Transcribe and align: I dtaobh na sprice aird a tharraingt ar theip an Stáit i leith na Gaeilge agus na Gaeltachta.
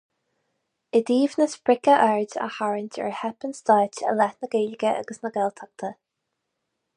I 0.99 1.01
dtaobh 1.09 1.33
na 1.41 1.45
sprice 1.51 1.97
aird 2.05 2.33
a 2.45 2.47
tharraingt 2.55 2.97
ar 3.03 3.13
theip 3.19 3.47
an 3.49 3.53
Stáit 3.59 4.01
i 4.13 4.15
leith 4.21 4.41
na 4.45 4.51
Gaeilge 4.57 4.95
agus 5.03 5.23
na 5.27 5.33
Gaeltachta. 5.37 5.93